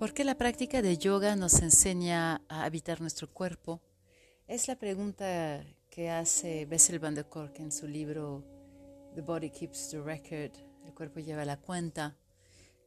¿Por 0.00 0.14
qué 0.14 0.24
la 0.24 0.34
práctica 0.34 0.80
de 0.80 0.96
yoga 0.96 1.36
nos 1.36 1.60
enseña 1.60 2.40
a 2.48 2.64
habitar 2.64 3.02
nuestro 3.02 3.28
cuerpo? 3.28 3.82
Es 4.48 4.66
la 4.66 4.76
pregunta 4.76 5.62
que 5.90 6.08
hace 6.08 6.64
Bessel 6.64 6.98
van 6.98 7.14
der 7.14 7.28
Kolk 7.28 7.60
en 7.60 7.70
su 7.70 7.86
libro 7.86 8.42
The 9.14 9.20
Body 9.20 9.50
Keeps 9.50 9.90
the 9.90 10.00
Record, 10.00 10.52
El 10.86 10.94
cuerpo 10.94 11.20
lleva 11.20 11.44
la 11.44 11.58
cuenta, 11.58 12.16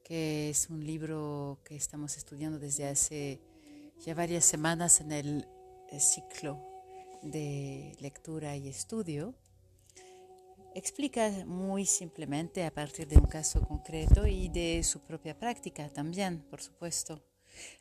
que 0.04 0.50
es 0.50 0.72
un 0.72 0.84
libro 0.84 1.60
que 1.64 1.76
estamos 1.76 2.18
estudiando 2.18 2.58
desde 2.58 2.88
hace 2.88 3.44
ya 4.04 4.16
varias 4.16 4.44
semanas 4.44 5.00
en 5.00 5.12
el 5.12 5.46
ciclo 6.00 6.60
de 7.22 7.96
lectura 8.00 8.58
y 8.58 8.70
estudio 8.70 9.36
explica 10.76 11.30
muy 11.46 11.86
simplemente 11.86 12.66
a 12.66 12.74
partir 12.74 13.08
de 13.08 13.18
un 13.18 13.26
caso 13.26 13.62
concreto 13.62 14.28
y 14.28 14.50
de 14.50 14.84
su 14.84 15.00
propia 15.02 15.38
práctica 15.38 15.90
también, 15.90 16.42
por 16.50 16.62
supuesto. 16.62 17.24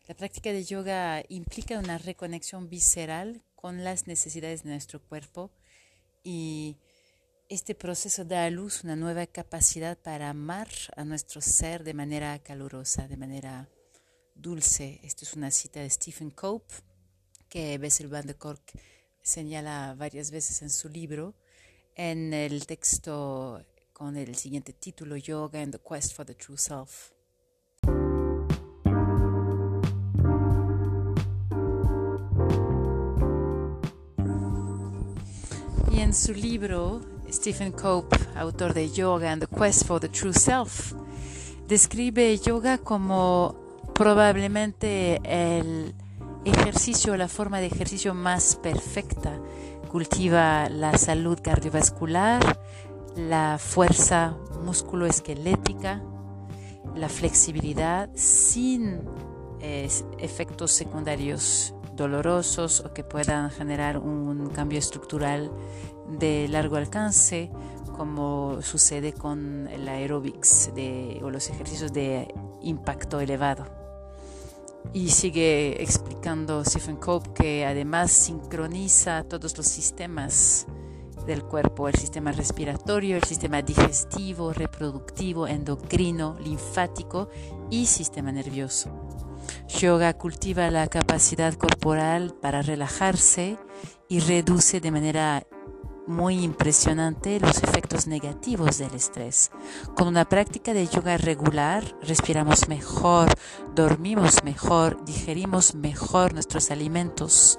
La 0.06 0.14
práctica 0.14 0.52
de 0.52 0.64
yoga 0.64 1.23
implica 1.28 1.78
una 1.78 1.98
reconexión 1.98 2.69
visceral 2.69 3.42
con 3.55 3.84
las 3.84 4.06
necesidades 4.06 4.62
de 4.62 4.70
nuestro 4.70 5.00
cuerpo 5.00 5.50
y 6.23 6.77
este 7.48 7.74
proceso 7.74 8.24
da 8.24 8.45
a 8.45 8.50
luz 8.50 8.84
una 8.84 8.97
nueva 8.97 9.27
capacidad 9.27 9.98
para 9.98 10.30
amar 10.30 10.69
a 10.97 11.05
nuestro 11.05 11.41
ser 11.41 11.84
de 11.84 11.95
manera 11.95 12.38
calurosa, 12.38 13.09
de 13.09 13.16
manera 13.16 13.69
dulce. 14.34 15.00
Esto 15.02 15.24
es 15.24 15.34
una 15.34 15.50
cita 15.50 15.80
de 15.80 15.91
Stephen 15.91 16.30
Cope 16.30 16.74
que 17.48 17.78
Bessel 17.78 18.09
van 18.09 18.27
der 18.27 18.36
Kolk 18.36 18.72
señala 19.22 19.95
varias 19.97 20.30
veces 20.30 20.62
en 20.62 20.70
su 20.70 20.88
libro 20.88 21.34
en 21.95 22.32
el 22.32 22.66
texto 22.66 23.64
con 23.92 24.16
el 24.16 24.34
siguiente 24.34 24.73
título, 24.73 25.16
Yoga 25.16 25.60
and 25.60 25.73
the 25.73 25.78
Quest 25.78 26.14
for 26.14 26.24
the 26.24 26.34
True 26.34 26.59
Self. 26.59 27.12
Y 35.92 36.00
en 36.00 36.14
su 36.14 36.33
libro, 36.33 37.00
Stephen 37.30 37.72
Cope, 37.72 38.17
autor 38.36 38.74
de 38.74 38.91
Yoga 38.91 39.30
and 39.30 39.47
the 39.47 39.56
Quest 39.56 39.86
for 39.86 40.00
the 40.00 40.08
True 40.08 40.33
Self, 40.33 40.95
describe 41.69 42.39
yoga 42.39 42.78
como 42.78 43.55
probablemente 43.95 45.20
el 45.24 45.95
ejercicio, 46.45 47.17
la 47.17 47.28
forma 47.28 47.61
de 47.61 47.67
ejercicio 47.67 48.14
más 48.14 48.56
perfecta 48.56 49.39
cultiva 49.93 50.71
la 50.71 50.97
salud 50.97 51.39
cardiovascular, 51.43 52.41
la 53.15 53.59
fuerza 53.59 54.39
musculoesquelética, 54.65 56.03
la 56.97 57.11
flexibilidad 57.11 58.09
sin 58.15 59.03
efectos 59.61 60.73
secundarios 60.73 61.75
dolorosos 61.95 62.81
o 62.81 62.95
que 62.95 63.05
puedan 63.05 63.51
generar 63.51 63.98
un 63.98 64.48
cambio 64.48 64.79
estructural 64.79 65.53
de 66.09 66.48
largo 66.48 66.77
alcance, 66.77 67.51
como 67.95 68.63
sucede 68.63 69.13
con 69.13 69.69
el 69.69 69.87
aerobics 69.87 70.70
o 71.23 71.29
los 71.29 71.51
ejercicios 71.51 71.93
de 71.93 72.33
impacto 72.63 73.20
elevado. 73.20 73.81
Y 74.92 75.08
sigue 75.08 75.83
explicando 75.83 76.64
Stephen 76.64 76.97
Cope 76.97 77.30
que 77.34 77.66
además 77.66 78.11
sincroniza 78.11 79.24
todos 79.24 79.56
los 79.56 79.66
sistemas 79.66 80.66
del 81.27 81.44
cuerpo, 81.44 81.89
el 81.89 81.94
sistema 81.94 82.33
respiratorio, 82.33 83.16
el 83.16 83.24
sistema 83.24 83.62
digestivo, 83.62 84.52
reproductivo, 84.52 85.47
endocrino, 85.47 86.36
linfático 86.41 87.28
y 87.70 87.86
sistema 87.86 88.33
nervioso. 88.33 88.91
Yoga 89.69 90.14
cultiva 90.14 90.70
la 90.70 90.86
capacidad 90.89 91.55
corporal 91.55 92.34
para 92.41 92.62
relajarse 92.62 93.56
y 94.08 94.20
reduce 94.20 94.80
de 94.80 94.91
manera 94.91 95.46
muy 96.07 96.42
impresionante 96.42 97.40
los 97.40 97.63
efectos 97.63 98.07
negativos 98.07 98.79
del 98.79 98.95
estrés. 98.95 99.51
Con 99.95 100.08
una 100.08 100.24
práctica 100.24 100.73
de 100.73 100.86
yoga 100.86 101.17
regular, 101.17 101.85
respiramos 102.02 102.68
mejor, 102.68 103.29
dormimos 103.74 104.42
mejor, 104.45 105.05
digerimos 105.05 105.74
mejor 105.74 106.35
nuestros 106.35 106.70
alimentos, 106.70 107.58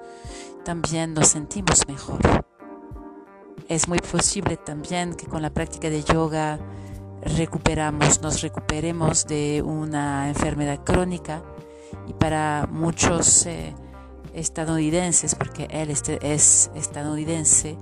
también 0.65 1.13
nos 1.13 1.29
sentimos 1.29 1.87
mejor. 1.87 2.45
Es 3.69 3.87
muy 3.87 3.99
posible 3.99 4.57
también 4.57 5.15
que 5.15 5.25
con 5.25 5.41
la 5.41 5.53
práctica 5.53 5.89
de 5.89 6.03
yoga 6.03 6.59
recuperamos, 7.21 8.21
nos 8.21 8.41
recuperemos 8.41 9.25
de 9.25 9.61
una 9.65 10.27
enfermedad 10.27 10.83
crónica 10.83 11.41
y 12.07 12.13
para 12.13 12.67
muchos 12.69 13.45
eh, 13.45 13.73
estadounidenses, 14.33 15.35
porque 15.35 15.67
él 15.69 15.89
este 15.89 16.19
es 16.33 16.69
estadounidense, 16.75 17.77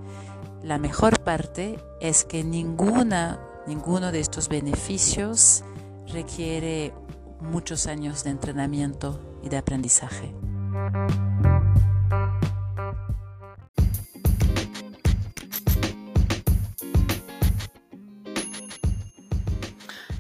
la 0.64 0.78
mejor 0.78 1.20
parte 1.22 1.80
es 2.00 2.24
que 2.24 2.44
ninguna, 2.44 3.40
ninguno 3.68 4.12
de 4.12 4.20
estos 4.20 4.48
beneficios 4.48 5.64
requiere 6.08 6.94
muchos 7.40 7.88
años 7.88 8.24
de 8.24 8.30
entrenamiento 8.30 9.40
y 9.44 9.50
de 9.50 9.58
aprendizaje. 9.58 10.34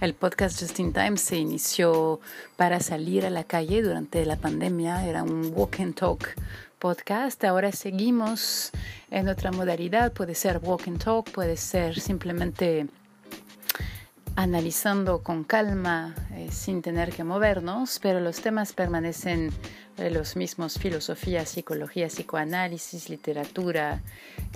El 0.02 0.16
podcast 0.16 0.60
Just 0.60 0.80
in 0.80 0.94
Time 0.94 1.18
se 1.18 1.38
inició 1.38 2.20
para 2.58 2.80
salir 2.80 3.24
a 3.24 3.30
la 3.30 3.44
calle 3.44 3.84
durante 3.84 4.26
la 4.26 4.36
pandemia. 4.36 5.06
Era 5.08 5.22
un 5.22 5.54
walk 5.56 5.80
and 5.80 5.94
talk 5.94 6.34
podcast. 6.80 7.44
Ahora 7.44 7.72
seguimos 7.72 8.72
en 9.12 9.28
otra 9.28 9.52
modalidad. 9.52 10.12
Puede 10.14 10.34
ser 10.34 10.60
walk 10.64 10.88
and 10.88 11.02
talk, 11.04 11.30
puede 11.30 11.58
ser 11.58 12.00
simplemente 12.00 12.88
analizando 14.36 15.22
con 15.24 15.44
calma, 15.44 16.16
eh, 16.36 16.50
sin 16.52 16.82
tener 16.82 17.12
que 17.12 17.24
movernos, 17.24 18.00
pero 18.02 18.20
los 18.20 18.42
temas 18.42 18.74
permanecen 18.74 19.52
eh, 19.98 20.10
los 20.10 20.36
mismos, 20.36 20.80
filosofía, 20.80 21.46
psicología, 21.46 22.08
psicoanálisis, 22.08 23.10
literatura. 23.10 24.02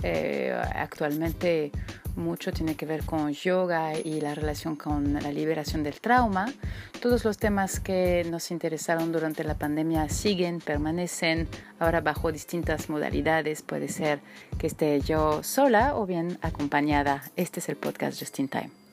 Eh, 0.02 0.58
actualmente 0.74 1.70
mucho 2.16 2.52
tiene 2.52 2.74
que 2.74 2.86
ver 2.86 3.04
con 3.04 3.32
yoga 3.32 3.98
y 3.98 4.20
la 4.20 4.34
relación 4.34 4.76
con 4.76 5.14
la 5.14 5.30
liberación 5.30 5.82
del 5.82 6.00
trauma. 6.00 6.52
Todos 7.00 7.24
los 7.24 7.36
temas 7.36 7.78
que 7.78 8.26
nos 8.30 8.50
interesaron 8.50 9.12
durante 9.12 9.44
la 9.44 9.54
pandemia 9.54 10.08
siguen, 10.08 10.60
permanecen 10.60 11.48
ahora 11.78 12.00
bajo 12.00 12.32
distintas 12.32 12.88
modalidades. 12.88 13.62
Puede 13.62 13.88
ser 13.88 14.20
que 14.58 14.66
esté 14.66 15.00
yo 15.00 15.42
sola 15.42 15.94
o 15.96 16.06
bien 16.06 16.38
acompañada. 16.40 17.22
Este 17.36 17.60
es 17.60 17.68
el 17.68 17.76
podcast 17.76 18.18
Just 18.18 18.38
in 18.38 18.48
Time. 18.48 18.85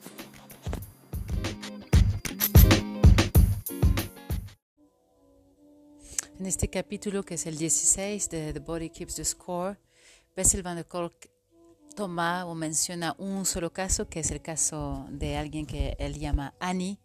En 6.44 6.48
este 6.48 6.70
capítulo, 6.70 7.24
que 7.24 7.36
es 7.36 7.46
el 7.46 7.58
16 7.58 8.30
de 8.30 8.52
The 8.52 8.60
Body 8.60 8.90
Keeps 8.90 9.16
the 9.16 9.24
Score, 9.24 9.80
Bessel 10.36 10.62
van 10.62 10.76
der 10.76 10.86
Kolk 10.86 11.30
toma 11.96 12.46
o 12.46 12.54
menciona 12.54 13.16
un 13.18 13.46
solo 13.46 13.72
caso, 13.72 14.10
que 14.10 14.20
es 14.20 14.30
el 14.30 14.42
caso 14.42 15.08
de 15.10 15.38
alguien 15.38 15.66
que 15.66 15.96
él 16.00 16.20
llama 16.20 16.54
Annie, 16.60 17.00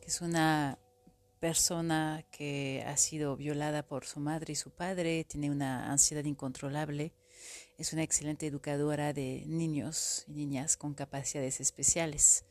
que 0.00 0.06
es 0.06 0.22
una 0.22 0.78
persona 1.38 2.24
que 2.30 2.82
ha 2.86 2.96
sido 2.96 3.36
violada 3.36 3.86
por 3.86 4.06
su 4.06 4.20
madre 4.20 4.54
y 4.54 4.56
su 4.56 4.70
padre, 4.70 5.24
tiene 5.24 5.50
una 5.50 5.92
ansiedad 5.92 6.24
incontrolable, 6.24 7.12
es 7.76 7.92
una 7.92 8.04
excelente 8.04 8.46
educadora 8.46 9.12
de 9.12 9.44
niños 9.46 10.24
y 10.28 10.32
niñas 10.32 10.78
con 10.78 10.94
capacidades 10.94 11.60
especiales. 11.60 12.46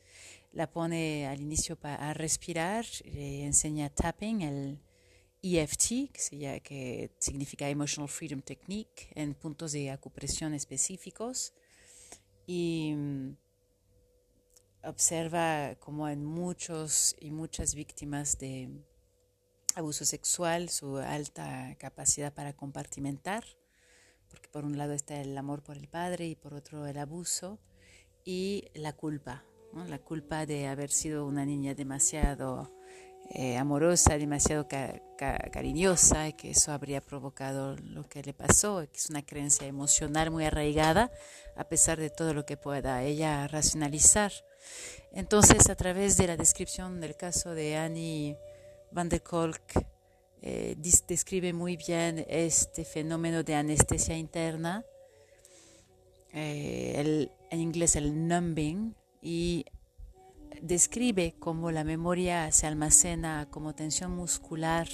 La 0.52 0.70
pone 0.70 1.26
al 1.26 1.40
inicio 1.40 1.76
a 1.82 2.14
respirar, 2.14 2.86
le 3.06 3.44
enseña 3.44 3.90
tapping, 3.90 4.42
el 4.42 4.78
EFT, 5.42 6.12
que, 6.62 7.10
significa 7.18 7.68
Emotional 7.68 8.08
Freedom 8.08 8.40
Technique, 8.40 9.08
en 9.14 9.34
puntos 9.34 9.72
de 9.72 9.90
acupresión 9.90 10.54
específicos. 10.54 11.52
Y 12.46 12.94
mm, 12.94 13.36
observa 14.84 15.74
como 15.80 16.08
en 16.08 16.24
muchos 16.24 17.16
y 17.20 17.30
muchas 17.30 17.74
víctimas 17.74 18.38
de 18.38 18.70
abuso 19.74 20.04
sexual 20.04 20.68
su 20.68 20.98
alta 20.98 21.74
capacidad 21.78 22.32
para 22.32 22.52
compartimentar, 22.52 23.44
porque 24.28 24.48
por 24.48 24.64
un 24.64 24.78
lado 24.78 24.92
está 24.92 25.20
el 25.20 25.36
amor 25.36 25.62
por 25.62 25.76
el 25.76 25.88
padre 25.88 26.26
y 26.26 26.36
por 26.36 26.54
otro 26.54 26.86
el 26.86 26.98
abuso 26.98 27.58
y 28.24 28.68
la 28.74 28.92
culpa, 28.92 29.44
la 29.88 29.98
culpa 29.98 30.46
de 30.46 30.68
haber 30.68 30.90
sido 30.90 31.26
una 31.26 31.44
niña 31.44 31.74
demasiado 31.74 32.70
eh, 33.34 33.56
amorosa, 33.56 34.18
demasiado 34.18 34.68
cariñosa, 35.50 36.28
y 36.28 36.34
que 36.34 36.50
eso 36.50 36.70
habría 36.70 37.00
provocado 37.00 37.76
lo 37.76 38.06
que 38.06 38.22
le 38.22 38.34
pasó, 38.34 38.86
que 38.92 38.98
es 38.98 39.08
una 39.08 39.24
creencia 39.24 39.66
emocional 39.66 40.30
muy 40.30 40.44
arraigada, 40.44 41.10
a 41.56 41.64
pesar 41.64 41.98
de 41.98 42.10
todo 42.10 42.34
lo 42.34 42.44
que 42.44 42.58
pueda 42.58 43.02
ella 43.02 43.48
racionalizar. 43.48 44.32
Entonces, 45.12 45.70
a 45.70 45.76
través 45.76 46.18
de 46.18 46.26
la 46.26 46.36
descripción 46.36 47.00
del 47.00 47.16
caso 47.16 47.54
de 47.54 47.76
Annie 47.76 48.36
van 48.90 49.08
der 49.08 49.22
Kolk, 49.22 49.62
eh, 50.42 50.76
describe 51.08 51.54
muy 51.54 51.76
bien 51.76 52.26
este 52.28 52.84
fenómeno 52.84 53.42
de 53.42 53.54
anestesia 53.54 54.16
interna, 54.16 54.84
eh, 56.34 57.28
en 57.50 57.60
inglés 57.60 57.96
el 57.96 58.28
numbing, 58.28 58.94
y 59.22 59.64
describe 60.60 61.34
cómo 61.38 61.70
la 61.70 61.84
memoria 61.84 62.50
se 62.52 62.66
almacena 62.66 63.48
como 63.50 63.74
tensión 63.74 64.14
muscular 64.14 64.88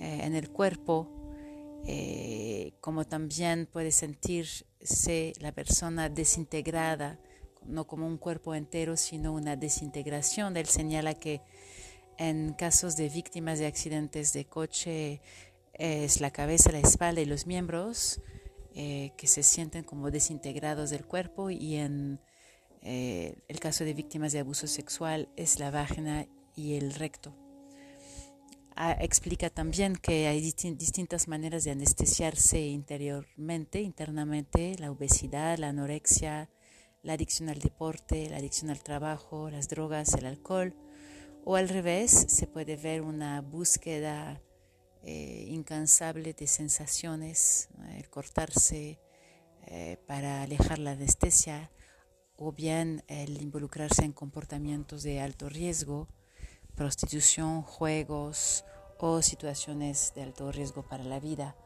eh, 0.00 0.20
en 0.22 0.34
el 0.34 0.50
cuerpo, 0.50 1.10
como 2.80 3.04
también 3.04 3.68
puede 3.70 3.92
sentirse 3.92 5.34
la 5.38 5.52
persona 5.52 6.08
desintegrada, 6.08 7.20
no 7.66 7.86
como 7.86 8.06
un 8.06 8.16
cuerpo 8.16 8.54
entero, 8.54 8.96
sino 8.96 9.34
una 9.34 9.54
desintegración. 9.54 10.56
Él 10.56 10.64
señala 10.64 11.12
que 11.12 11.42
en 12.18 12.54
casos 12.54 12.96
de 12.96 13.08
víctimas 13.08 13.58
de 13.58 13.66
accidentes 13.66 14.32
de 14.32 14.46
coche 14.46 15.20
es 15.74 16.20
la 16.20 16.30
cabeza, 16.30 16.72
la 16.72 16.78
espalda 16.78 17.20
y 17.20 17.26
los 17.26 17.46
miembros 17.46 18.20
eh, 18.74 19.12
que 19.16 19.26
se 19.26 19.42
sienten 19.42 19.84
como 19.84 20.10
desintegrados 20.10 20.90
del 20.90 21.04
cuerpo 21.04 21.50
y 21.50 21.76
en 21.76 22.20
eh, 22.84 23.38
el 23.48 23.60
caso 23.60 23.84
de 23.84 23.94
víctimas 23.94 24.32
de 24.32 24.40
abuso 24.40 24.66
sexual 24.66 25.28
es 25.36 25.58
la 25.58 25.70
vagina 25.70 26.26
y 26.54 26.74
el 26.74 26.94
recto. 26.94 27.34
Ah, 28.76 28.96
explica 29.00 29.50
también 29.50 29.96
que 29.96 30.26
hay 30.26 30.40
distintas 30.40 31.28
maneras 31.28 31.64
de 31.64 31.70
anestesiarse 31.70 32.60
interiormente, 32.60 33.80
internamente, 33.80 34.76
la 34.78 34.90
obesidad, 34.90 35.58
la 35.58 35.68
anorexia, 35.68 36.50
la 37.02 37.14
adicción 37.14 37.48
al 37.48 37.60
deporte, 37.60 38.28
la 38.28 38.38
adicción 38.38 38.70
al 38.70 38.82
trabajo, 38.82 39.48
las 39.48 39.68
drogas, 39.68 40.12
el 40.14 40.26
alcohol 40.26 40.74
o 41.44 41.56
al 41.56 41.68
revés, 41.68 42.10
se 42.10 42.46
puede 42.46 42.76
ver 42.76 43.02
una 43.02 43.40
búsqueda 43.42 44.42
eh, 45.02 45.46
incansable 45.48 46.32
de 46.32 46.46
sensaciones, 46.46 47.68
el 47.96 48.08
cortarse 48.08 48.98
eh, 49.66 49.98
para 50.06 50.42
alejar 50.42 50.78
la 50.78 50.92
anestesia, 50.92 51.70
o 52.44 52.52
bien 52.52 53.02
el 53.08 53.40
involucrarse 53.40 54.04
en 54.04 54.12
comportamientos 54.12 55.02
de 55.02 55.18
alto 55.20 55.48
riesgo, 55.48 56.08
prostitución, 56.74 57.62
juegos 57.62 58.66
o 58.98 59.22
situaciones 59.22 60.12
de 60.14 60.24
alto 60.24 60.52
riesgo 60.52 60.82
para 60.82 61.04
la 61.04 61.20
vida, 61.20 61.56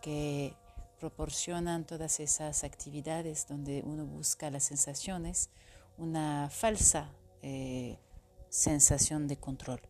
que 0.00 0.54
proporcionan 1.00 1.84
todas 1.84 2.20
esas 2.20 2.62
actividades 2.62 3.48
donde 3.48 3.82
uno 3.84 4.06
busca 4.06 4.48
las 4.48 4.62
sensaciones, 4.62 5.50
una 5.98 6.48
falsa 6.50 7.10
eh, 7.42 7.98
sensación 8.48 9.26
de 9.26 9.36
control. 9.38 9.80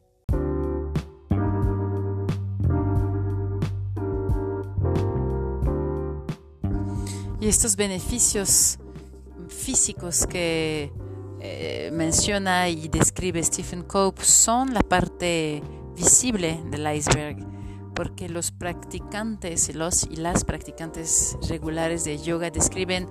Y 7.39 7.49
estos 7.49 7.77
beneficios 7.77 8.79
físicos 9.63 10.27
que 10.27 10.93
eh, 11.41 11.91
menciona 11.93 12.69
y 12.69 12.89
describe 12.89 13.43
Stephen 13.43 13.83
Cope 13.83 14.25
son 14.25 14.75
la 14.75 14.81
parte 14.81 15.63
visible 15.95 16.61
del 16.71 16.87
iceberg, 16.95 17.37
porque 17.95 18.29
los 18.29 18.51
practicantes 18.51 19.75
los 19.75 20.05
y 20.11 20.17
las 20.17 20.45
practicantes 20.45 21.37
regulares 21.49 22.05
de 22.05 22.19
yoga 22.19 22.51
describen 22.51 23.07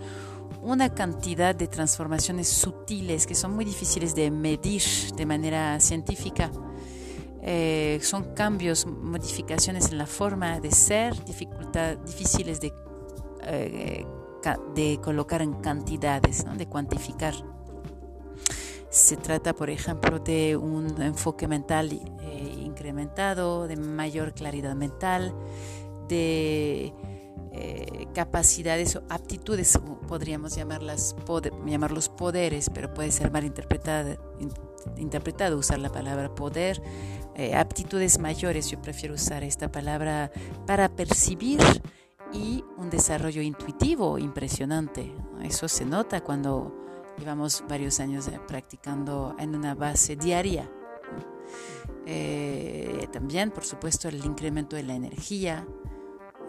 una 0.62 0.94
cantidad 0.94 1.56
de 1.56 1.68
transformaciones 1.68 2.50
sutiles 2.50 3.26
que 3.26 3.36
son 3.36 3.56
muy 3.56 3.64
difíciles 3.64 4.14
de 4.14 4.30
medir 4.30 4.84
de 5.16 5.26
manera 5.26 5.80
científica. 5.80 6.52
Eh, 7.44 8.00
son 8.04 8.36
cambios, 8.36 8.86
modificaciones 8.86 9.90
en 9.90 9.98
la 9.98 10.06
forma 10.06 10.60
de 10.60 10.72
ser, 10.72 11.24
dificultad, 11.26 11.98
difíciles 11.98 12.62
de, 12.62 12.72
eh, 13.44 14.06
de 14.76 15.00
colocar 15.02 15.42
en 15.42 15.54
cantidades, 15.54 16.46
de 16.58 16.68
cuantificar. 16.68 17.34
Se 18.90 19.16
trata, 19.16 19.54
por 19.54 19.70
ejemplo, 19.70 20.20
de 20.20 20.58
un 20.58 21.02
enfoque 21.02 21.48
mental 21.48 21.92
eh, 22.22 22.56
incrementado, 22.62 23.68
de 23.68 23.78
mayor 23.78 24.34
claridad 24.34 24.76
mental, 24.76 25.34
de 26.08 26.94
eh, 27.54 28.08
capacidades 28.14 28.96
o 28.96 29.04
aptitudes, 29.10 29.80
podríamos 30.08 30.56
llamarlas, 30.56 31.16
llamarlos 31.66 32.10
poderes, 32.10 32.70
pero 32.70 32.94
puede 32.94 33.12
ser 33.12 33.32
mal 33.32 33.46
interpretado, 33.46 34.18
interpretado 34.98 35.58
usar 35.58 35.80
la 35.80 35.90
palabra 35.90 36.34
poder, 36.34 36.82
eh, 37.36 37.56
aptitudes 37.56 38.20
mayores, 38.20 38.70
yo 38.70 38.82
prefiero 38.82 39.16
usar 39.16 39.44
esta 39.44 39.72
palabra 39.72 40.32
para 40.66 40.90
percibir 40.90 41.60
y 42.34 42.64
un 42.78 42.90
desarrollo 42.90 43.42
intuitivo 43.42 44.18
impresionante. 44.18 45.14
Eso 45.44 45.68
se 45.68 45.86
nota 45.86 46.22
cuando 46.22 46.74
llevamos 47.18 47.64
varios 47.68 48.00
años 48.00 48.30
practicando 48.48 49.36
en 49.38 49.56
una 49.56 49.76
base 49.76 50.16
diaria. 50.16 50.70
Eh, 52.06 53.08
también, 53.12 53.52
por 53.52 53.64
supuesto, 53.64 54.08
el 54.08 54.24
incremento 54.26 54.76
de 54.76 54.84
la 54.84 54.96
energía, 54.96 55.66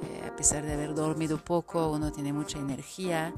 eh, 0.03 0.29
a 0.29 0.35
pesar 0.35 0.65
de 0.65 0.73
haber 0.73 0.95
dormido 0.95 1.39
poco, 1.39 1.91
uno 1.93 2.11
tiene 2.11 2.33
mucha 2.33 2.59
energía, 2.59 3.35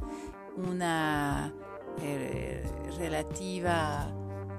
una 0.57 1.53
eh, 2.01 2.65
relativa 2.97 4.13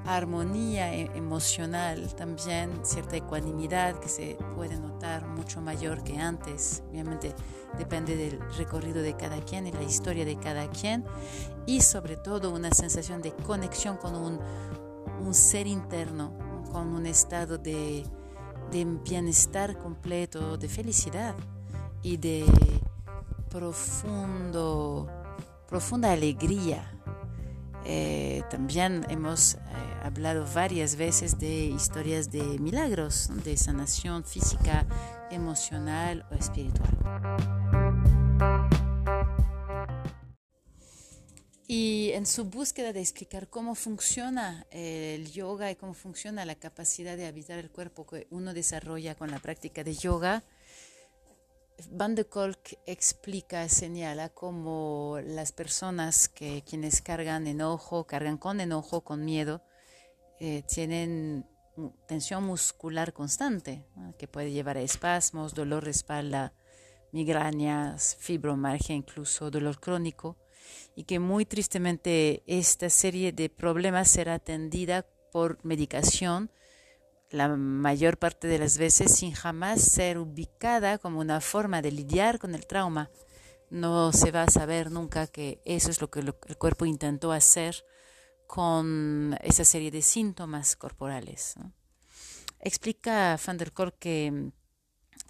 armonía 0.05 0.93
emocional, 0.93 2.13
también 2.15 2.85
cierta 2.85 3.15
ecuanimidad 3.15 3.99
que 3.99 4.07
se 4.07 4.37
puede 4.55 4.77
notar 4.77 5.27
mucho 5.27 5.61
mayor 5.61 6.03
que 6.03 6.17
antes. 6.17 6.83
Obviamente 6.89 7.33
depende 7.77 8.15
del 8.15 8.39
recorrido 8.57 9.01
de 9.01 9.15
cada 9.15 9.39
quien 9.41 9.67
y 9.67 9.71
la 9.71 9.83
historia 9.83 10.25
de 10.25 10.37
cada 10.37 10.69
quien 10.69 11.05
y 11.65 11.81
sobre 11.81 12.17
todo 12.17 12.51
una 12.51 12.71
sensación 12.71 13.21
de 13.21 13.31
conexión 13.31 13.97
con 13.97 14.15
un, 14.15 14.39
un 15.19 15.33
ser 15.33 15.67
interno, 15.67 16.33
con 16.71 16.87
un 16.93 17.05
estado 17.05 17.57
de, 17.57 18.05
de 18.71 18.85
bienestar 18.85 19.77
completo, 19.77 20.57
de 20.57 20.67
felicidad 20.67 21.35
y 22.01 22.17
de 22.17 22.45
profundo, 23.49 25.09
profunda 25.67 26.11
alegría. 26.11 26.91
Eh, 27.87 28.43
también 28.49 29.05
hemos 29.09 29.55
eh, 29.55 29.59
hablado 30.03 30.45
varias 30.53 30.95
veces 30.95 31.37
de 31.37 31.65
historias 31.65 32.31
de 32.31 32.43
milagros, 32.59 33.29
de 33.43 33.55
sanación 33.57 34.23
física, 34.23 34.85
emocional 35.29 36.25
o 36.31 36.35
espiritual. 36.35 37.54
En 42.15 42.25
su 42.25 42.45
búsqueda 42.45 42.93
de 42.93 43.01
explicar 43.01 43.49
cómo 43.49 43.75
funciona 43.75 44.65
el 44.71 45.29
yoga 45.33 45.69
y 45.69 45.75
cómo 45.75 45.93
funciona 45.93 46.45
la 46.45 46.55
capacidad 46.55 47.17
de 47.17 47.27
habitar 47.27 47.59
el 47.59 47.69
cuerpo 47.69 48.07
que 48.07 48.25
uno 48.29 48.53
desarrolla 48.53 49.15
con 49.15 49.31
la 49.31 49.39
práctica 49.39 49.83
de 49.83 49.95
yoga, 49.95 50.41
Van 51.91 52.15
de 52.15 52.25
Kolk 52.25 52.79
explica, 52.85 53.67
señala 53.67 54.29
cómo 54.29 55.19
las 55.25 55.51
personas 55.51 56.29
que 56.29 56.63
quienes 56.65 57.01
cargan 57.01 57.47
enojo, 57.47 58.07
cargan 58.07 58.37
con 58.37 58.61
enojo, 58.61 59.01
con 59.01 59.25
miedo, 59.25 59.61
eh, 60.39 60.63
tienen 60.73 61.45
tensión 62.07 62.45
muscular 62.45 63.11
constante, 63.11 63.85
que 64.17 64.29
puede 64.29 64.51
llevar 64.51 64.77
a 64.77 64.81
espasmos, 64.81 65.53
dolor 65.53 65.83
de 65.83 65.91
espalda, 65.91 66.53
migrañas, 67.11 68.15
fibromialgia, 68.21 68.95
incluso 68.95 69.51
dolor 69.51 69.81
crónico, 69.81 70.37
y 70.95 71.03
que 71.03 71.19
muy 71.19 71.45
tristemente 71.45 72.43
esta 72.47 72.89
serie 72.89 73.31
de 73.31 73.49
problemas 73.49 74.09
será 74.09 74.35
atendida 74.35 75.05
por 75.31 75.59
medicación 75.63 76.49
la 77.29 77.49
mayor 77.49 78.17
parte 78.17 78.47
de 78.47 78.59
las 78.59 78.77
veces 78.77 79.13
sin 79.15 79.33
jamás 79.33 79.81
ser 79.81 80.17
ubicada 80.17 80.97
como 80.97 81.19
una 81.19 81.41
forma 81.41 81.81
de 81.81 81.91
lidiar 81.91 82.39
con 82.39 82.55
el 82.55 82.65
trauma. 82.65 83.09
No 83.69 84.13
se 84.13 84.31
va 84.31 84.43
a 84.43 84.49
saber 84.49 84.91
nunca 84.91 85.27
que 85.27 85.59
eso 85.65 85.89
es 85.89 85.99
lo 85.99 86.09
que 86.09 86.19
el 86.19 86.33
cuerpo 86.57 86.85
intentó 86.85 87.31
hacer 87.31 87.83
con 88.47 89.37
esa 89.41 89.65
serie 89.65 89.91
de 89.91 90.01
síntomas 90.01 90.75
corporales. 90.75 91.55
Explica 92.59 93.37
Van 93.45 93.57
der 93.57 93.73
Kolk 93.73 93.97
que 93.99 94.31
mm, 94.31 94.51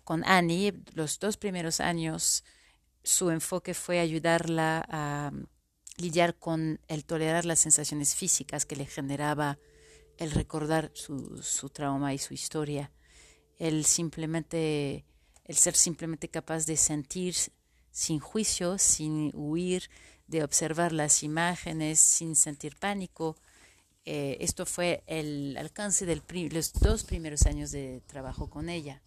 con 0.03 0.23
Annie, 0.25 0.73
los 0.93 1.19
dos 1.19 1.37
primeros 1.37 1.79
años, 1.79 2.43
su 3.05 3.29
enfoque 3.29 3.73
fue 3.73 3.99
ayudarla 3.99 4.85
a 4.89 5.31
mm, 5.31 5.45
lidiar 5.97 6.35
con 6.35 6.79
el 6.87 7.05
tolerar 7.05 7.45
las 7.45 7.59
sensaciones 7.59 8.15
físicas 8.15 8.65
que 8.65 8.75
le 8.75 8.85
generaba 8.85 9.57
el 10.17 10.31
recordar 10.31 10.91
su, 10.93 11.41
su 11.41 11.69
trauma 11.69 12.13
y 12.13 12.17
su 12.17 12.33
historia, 12.33 12.91
el 13.57 13.85
simplemente, 13.85 15.05
el 15.45 15.55
ser 15.55 15.75
simplemente 15.75 16.29
capaz 16.29 16.65
de 16.65 16.77
sentir 16.77 17.35
sin 17.91 18.19
juicio, 18.19 18.77
sin 18.77 19.31
huir, 19.33 19.89
de 20.27 20.43
observar 20.43 20.91
las 20.91 21.23
imágenes, 21.23 21.99
sin 21.99 22.35
sentir 22.35 22.75
pánico. 22.77 23.37
Eh, 24.05 24.37
esto 24.39 24.65
fue 24.65 25.03
el 25.07 25.55
alcance 25.57 26.05
de 26.05 26.21
los 26.51 26.73
dos 26.73 27.03
primeros 27.03 27.45
años 27.45 27.71
de 27.71 28.01
trabajo 28.07 28.49
con 28.49 28.69
ella. 28.69 29.01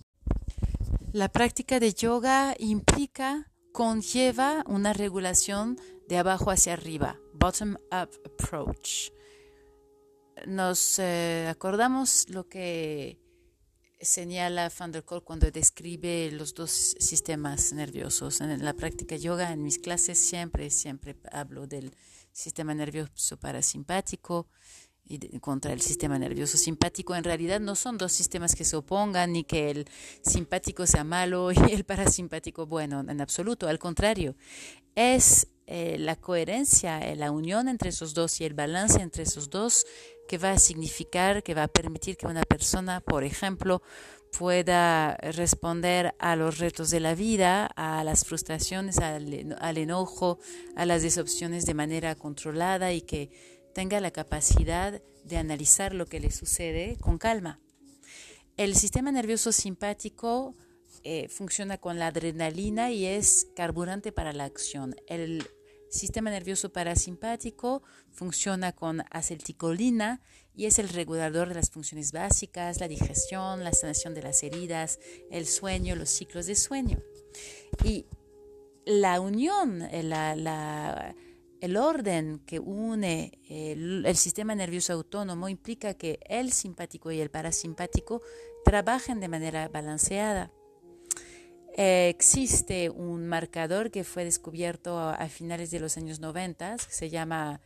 La 1.13 1.29
práctica 1.29 1.81
de 1.81 1.93
yoga 1.95 2.55
implica, 2.59 3.48
conlleva 3.73 4.65
una 4.67 4.93
regulación 4.93 5.79
de 6.09 6.19
abajo 6.19 6.51
hacia 6.51 6.73
arriba, 6.73 7.19
bottom-up 7.35 8.11
approach. 8.25 9.11
Nos 10.47 10.99
eh, 10.99 11.47
acordamos 11.49 12.29
lo 12.31 12.49
que 12.49 13.19
señala 14.01 14.71
Van 14.79 14.93
der 14.93 15.05
Kolk 15.05 15.25
cuando 15.25 15.51
describe 15.51 16.31
los 16.31 16.55
dos 16.55 16.71
sistemas 16.99 17.73
nerviosos. 17.73 18.41
En 18.41 18.65
la 18.65 18.75
práctica 18.75 19.17
yoga, 19.17 19.53
en 19.53 19.63
mis 19.63 19.79
clases, 19.79 20.19
siempre, 20.19 20.71
siempre 20.71 21.17
hablo 21.33 21.67
del 21.67 21.95
sistema 22.33 22.75
nervioso 22.75 23.39
parasimpático 23.39 24.49
y 25.09 25.41
contra 25.41 25.73
el 25.73 25.81
sistema 25.81 26.19
nervioso 26.19 26.59
simpático. 26.59 27.15
En 27.15 27.25
realidad 27.25 27.61
no 27.61 27.75
son 27.75 27.99
dos 27.99 28.13
sistemas 28.13 28.55
que 28.55 28.65
se 28.65 28.77
opongan 28.77 29.33
ni 29.33 29.45
que 29.45 29.71
el 29.71 29.87
simpático 30.23 30.87
sea 30.87 31.05
malo 31.05 31.51
y 31.53 31.73
el 31.73 31.85
parasimpático 31.85 32.67
bueno, 32.67 33.01
en 33.01 33.21
absoluto. 33.21 33.69
Al 33.69 33.79
contrario, 33.79 34.37
es 34.95 35.49
eh, 35.67 35.97
la 35.99 36.17
coherencia, 36.17 37.01
eh, 37.01 37.17
la 37.17 37.31
unión 37.31 37.69
entre 37.69 37.91
esos 37.91 38.15
dos 38.15 38.41
y 38.41 38.45
el 38.45 38.55
balance 38.55 39.01
entre 39.01 39.25
esos 39.25 39.51
dos 39.51 39.87
que 40.27 40.39
va 40.39 40.53
a 40.53 40.59
significar, 40.59 41.43
que 41.43 41.55
va 41.55 41.65
a 41.65 41.69
permitir 41.69 42.17
que 42.17 42.27
una 42.27 42.43
persona, 42.43 43.01
por 43.01 43.25
ejemplo, 43.25 43.83
pueda 44.37 45.17
responder 45.17 46.15
a 46.19 46.37
los 46.37 46.59
retos 46.59 46.91
de 46.91 47.01
la 47.01 47.15
vida, 47.15 47.67
a 47.77 48.05
las 48.05 48.25
frustraciones, 48.25 48.99
al 48.99 49.79
enojo, 49.79 50.39
a 50.77 50.85
las 50.85 51.03
desopciones 51.03 51.65
de 51.65 51.75
manera 51.75 52.15
controlada 52.15 52.93
y 52.93 53.03
que 53.03 53.31
tenga 53.79 54.01
la 54.01 54.11
capacidad 54.11 55.01
de 55.23 55.37
analizar 55.37 55.95
lo 55.95 56.07
que 56.07 56.19
le 56.19 56.33
sucede 56.33 56.97
con 57.01 57.17
calma. 57.17 57.61
El 58.57 58.75
sistema 58.75 59.13
nervioso 59.13 59.53
simpático 59.53 60.57
eh, 61.05 61.29
funciona 61.29 61.79
con 61.79 61.97
la 61.97 62.09
adrenalina 62.09 62.91
y 62.91 63.07
es 63.07 63.47
carburante 63.55 64.11
para 64.11 64.33
la 64.33 64.47
acción. 64.47 64.97
El 65.07 65.49
sistema 65.91 66.29
nervioso 66.29 66.73
parasimpático 66.73 67.85
funciona 68.11 68.73
con 68.73 69.05
acetilcolina 69.13 70.23
y 70.57 70.67
es 70.67 70.81
el 70.81 70.89
regulador 70.89 71.47
de 71.49 71.55
las 71.55 71.71
funciones 71.71 72.11
básicas, 72.11 72.81
la 72.81 72.89
digestión, 72.89 73.63
la 73.63 73.73
sanación 73.73 74.13
de 74.13 74.23
las 74.23 74.43
heridas, 74.43 74.99
el 75.31 75.47
sueño, 75.47 75.95
los 75.95 76.11
ciclos 76.11 76.47
de 76.47 76.57
sueño. 76.57 77.01
Y 77.85 78.07
la 78.85 79.21
unión, 79.21 79.83
eh, 79.83 80.03
la, 80.03 81.15
el 81.61 81.77
orden 81.77 82.41
que 82.47 82.59
une 82.59 83.39
el, 83.49 84.17
sistema 84.17 84.55
nervioso 84.55 84.93
autónomo 84.93 85.49
implica 85.49 85.95
que 85.95 86.21
el 86.29 86.53
simpático 86.53 87.11
y 87.11 87.21
el 87.21 87.31
parasimpático 87.31 88.23
trabajen 88.65 89.21
de 89.21 89.29
manera 89.29 89.69
balanceada. 89.69 90.53
Existe 91.77 92.91
un 92.91 93.29
marcador 93.29 93.91
que 93.91 94.03
fue 94.03 94.25
descubierto 94.25 94.99
a, 94.99 95.29
finales 95.29 95.71
de 95.71 95.79
los 95.79 95.97
años 95.97 96.19
90, 96.19 96.77
que 96.77 96.93
se 96.93 97.09
llama 97.09 97.61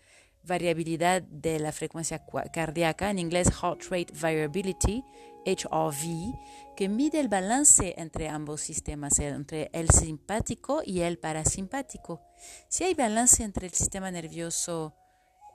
variabilidad 0.45 1.23
de 1.23 1.59
la 1.59 1.73
frecuencia 1.73 2.25
cardíaca, 2.53 3.11
en 3.11 3.19
inglés 3.19 3.49
Heart 3.51 3.83
Rate 3.91 4.13
Variability, 4.21 5.05
HRV, 5.45 6.35
que 6.77 6.89
mide 6.89 7.21
el 7.21 7.29
balance 7.29 7.95
entre 7.97 8.29
ambos 8.29 8.61
sistemas, 8.61 9.19
entre 9.19 9.71
el 9.73 9.91
simpático 9.91 10.83
y 10.85 11.01
el 11.01 11.19
parasimpático. 11.19 12.21
Si 12.69 12.85
hay 12.85 12.95
balance 12.95 13.43
entre 13.43 13.67
el 13.67 13.73
sistema 13.73 14.11
nervioso, 14.11 14.95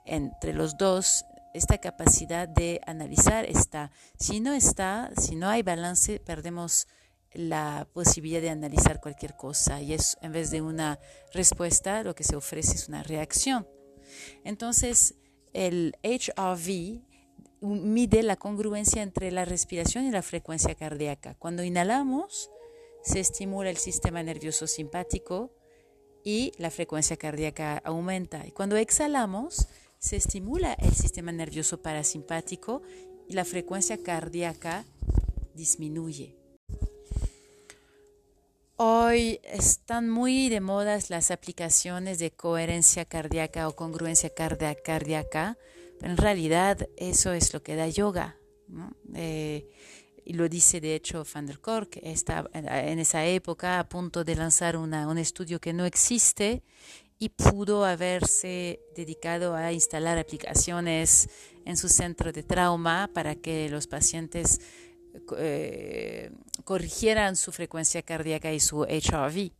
entre 0.04 0.52
los 0.52 0.76
dos, 0.76 1.24
esta 1.54 1.78
capacidad 1.78 2.48
de 2.48 2.80
analizar 2.86 3.44
está. 3.44 3.90
Si 4.18 4.40
no 4.40 4.52
está, 4.52 5.10
si 5.18 5.34
no 5.36 5.48
hay 5.48 5.62
balance, 5.62 6.20
perdemos 6.20 6.86
la 7.32 7.86
posibilidad 7.92 8.40
de 8.40 8.50
analizar 8.50 9.00
cualquier 9.00 9.36
cosa 9.36 9.82
y 9.82 9.92
es 9.92 10.16
en 10.22 10.32
vez 10.32 10.50
de 10.50 10.62
una 10.62 10.98
respuesta 11.32 12.02
lo 12.02 12.14
que 12.14 12.24
se 12.24 12.36
ofrece 12.36 12.74
es 12.74 12.88
una 12.88 13.02
reacción. 13.02 13.66
Entonces, 14.44 15.14
el 15.52 15.96
HRV 16.02 17.00
mide 17.60 18.22
la 18.22 18.36
congruencia 18.36 19.02
entre 19.02 19.30
la 19.32 19.44
respiración 19.44 20.04
y 20.06 20.10
la 20.10 20.22
frecuencia 20.22 20.74
cardíaca. 20.74 21.34
Cuando 21.34 21.64
inhalamos, 21.64 22.50
se 23.02 23.20
estimula 23.20 23.70
el 23.70 23.76
sistema 23.76 24.22
nervioso 24.22 24.66
simpático 24.66 25.52
y 26.24 26.52
la 26.58 26.70
frecuencia 26.70 27.16
cardíaca 27.16 27.78
aumenta. 27.78 28.46
Y 28.46 28.52
cuando 28.52 28.76
exhalamos, 28.76 29.68
se 29.98 30.16
estimula 30.16 30.74
el 30.74 30.94
sistema 30.94 31.32
nervioso 31.32 31.82
parasimpático 31.82 32.82
y 33.26 33.34
la 33.34 33.44
frecuencia 33.44 34.02
cardíaca 34.02 34.84
disminuye. 35.54 36.37
Hoy 38.80 39.40
están 39.42 40.08
muy 40.08 40.48
de 40.48 40.60
moda 40.60 41.00
las 41.08 41.32
aplicaciones 41.32 42.20
de 42.20 42.30
coherencia 42.30 43.04
cardíaca 43.04 43.66
o 43.66 43.74
congruencia 43.74 44.30
cardíaca, 44.30 45.58
pero 45.98 46.12
en 46.12 46.16
realidad 46.16 46.88
eso 46.96 47.32
es 47.32 47.52
lo 47.52 47.60
que 47.60 47.74
da 47.74 47.88
yoga. 47.88 48.36
Eh, 49.14 49.68
y 50.24 50.34
lo 50.34 50.48
dice 50.48 50.80
de 50.80 50.94
hecho 50.94 51.24
Van 51.34 51.46
der 51.46 51.58
Kolk, 51.58 51.98
está 52.04 52.48
en 52.52 53.00
esa 53.00 53.26
época 53.26 53.80
a 53.80 53.88
punto 53.88 54.22
de 54.22 54.36
lanzar 54.36 54.76
una, 54.76 55.08
un 55.08 55.18
estudio 55.18 55.60
que 55.60 55.72
no 55.72 55.84
existe 55.84 56.62
y 57.18 57.30
pudo 57.30 57.84
haberse 57.84 58.78
dedicado 58.94 59.56
a 59.56 59.72
instalar 59.72 60.18
aplicaciones 60.18 61.28
en 61.64 61.76
su 61.76 61.88
centro 61.88 62.30
de 62.30 62.44
trauma 62.44 63.10
para 63.12 63.34
que 63.34 63.68
los 63.70 63.88
pacientes 63.88 64.60
eh, 65.36 66.30
corrigieran 66.64 67.36
su 67.36 67.52
frecuencia 67.52 68.02
cardíaca 68.02 68.52
y 68.52 68.60
su 68.60 68.82
HRV. 68.82 69.52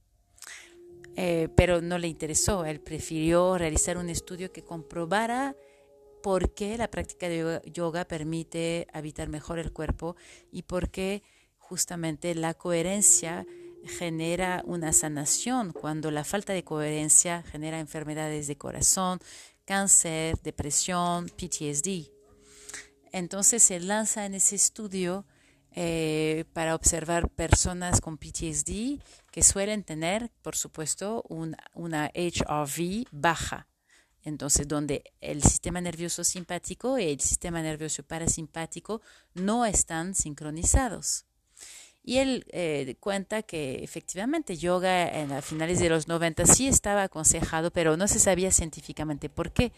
Eh, 1.16 1.48
pero 1.56 1.80
no 1.80 1.98
le 1.98 2.06
interesó, 2.06 2.64
él 2.64 2.80
prefirió 2.80 3.58
realizar 3.58 3.98
un 3.98 4.08
estudio 4.08 4.52
que 4.52 4.62
comprobara 4.62 5.56
por 6.22 6.54
qué 6.54 6.78
la 6.78 6.90
práctica 6.90 7.28
de 7.28 7.60
yoga, 7.72 8.04
permite 8.04 8.86
habitar 8.92 9.28
mejor 9.28 9.58
el 9.58 9.72
cuerpo 9.72 10.14
y 10.52 10.62
por 10.62 10.90
qué 10.90 11.22
justamente 11.58 12.34
la 12.34 12.54
coherencia 12.54 13.46
genera 13.84 14.62
una 14.64 14.92
sanación 14.92 15.72
cuando 15.72 16.10
la 16.10 16.24
falta 16.24 16.52
de 16.52 16.64
coherencia 16.64 17.42
genera 17.42 17.80
enfermedades 17.80 18.46
de 18.46 18.56
corazón, 18.56 19.18
cáncer, 19.64 20.38
depresión, 20.42 21.28
PTSD. 21.28 22.10
Entonces 23.12 23.62
se 23.62 23.80
lanza 23.80 24.26
en 24.26 24.34
ese 24.34 24.56
estudio 24.56 25.26
eh, 25.74 26.44
para 26.52 26.74
observar 26.74 27.28
personas 27.28 28.00
con 28.00 28.18
PTSD 28.18 29.00
que 29.30 29.42
suelen 29.42 29.84
tener, 29.84 30.30
por 30.42 30.56
supuesto, 30.56 31.24
una 31.74 32.10
HRV 32.14 33.04
baja. 33.10 33.66
Entonces, 34.24 34.66
donde 34.66 35.04
el 35.20 35.42
sistema 35.42 35.80
nervioso 35.80 36.24
simpático 36.24 36.98
y 36.98 37.04
el 37.04 37.20
sistema 37.20 37.62
nervioso 37.62 38.02
parasimpático 38.02 39.00
no 39.34 39.64
están 39.64 40.14
sincronizados. 40.14 41.24
Y 42.02 42.18
él 42.18 42.46
eh, 42.52 42.96
cuenta 43.00 43.42
que 43.42 43.84
efectivamente 43.84 44.56
yoga 44.56 45.08
en 45.08 45.30
a 45.30 45.42
finales 45.42 45.78
de 45.78 45.90
los 45.90 46.08
90 46.08 46.46
sí 46.46 46.66
estaba 46.66 47.02
aconsejado, 47.02 47.70
pero 47.70 47.96
no 47.96 48.08
se 48.08 48.18
sabía 48.18 48.50
científicamente 48.50 49.28
por 49.28 49.52
qué. 49.52 49.72